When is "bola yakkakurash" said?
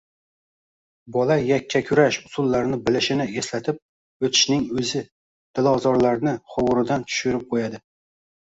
1.17-2.17